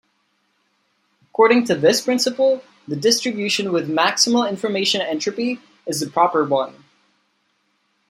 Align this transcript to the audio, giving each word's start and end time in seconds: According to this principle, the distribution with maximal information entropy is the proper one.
According 1.29 1.65
to 1.65 1.75
this 1.75 2.01
principle, 2.01 2.63
the 2.87 2.95
distribution 2.95 3.71
with 3.71 3.87
maximal 3.87 4.49
information 4.49 4.99
entropy 4.99 5.59
is 5.85 5.99
the 5.99 6.09
proper 6.09 6.43
one. 6.43 6.73